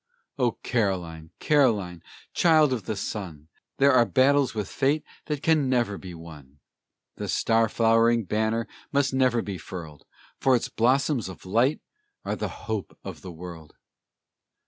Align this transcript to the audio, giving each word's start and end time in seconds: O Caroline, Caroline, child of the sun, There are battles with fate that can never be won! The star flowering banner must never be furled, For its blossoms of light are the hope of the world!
O 0.39 0.53
Caroline, 0.63 1.29
Caroline, 1.37 2.01
child 2.33 2.73
of 2.73 2.85
the 2.85 2.95
sun, 2.95 3.49
There 3.77 3.91
are 3.91 4.03
battles 4.03 4.55
with 4.55 4.67
fate 4.67 5.03
that 5.27 5.43
can 5.43 5.69
never 5.69 5.95
be 5.99 6.15
won! 6.15 6.57
The 7.17 7.27
star 7.27 7.69
flowering 7.69 8.23
banner 8.25 8.67
must 8.91 9.13
never 9.13 9.43
be 9.43 9.59
furled, 9.59 10.07
For 10.39 10.55
its 10.55 10.69
blossoms 10.69 11.29
of 11.29 11.45
light 11.45 11.81
are 12.25 12.35
the 12.35 12.49
hope 12.65 12.97
of 13.03 13.21
the 13.21 13.31
world! 13.31 13.75